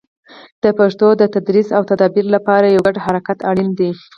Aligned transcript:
د 0.63 0.65
پښتو 0.79 1.07
د 1.17 1.23
تدریس 1.33 1.67
او 1.77 1.81
تدابیر 1.91 2.25
لپاره 2.35 2.65
یو 2.67 2.81
ګډ 2.87 2.95
حرکت 3.05 3.37
اړین 3.49 3.69
دی. 3.79 3.91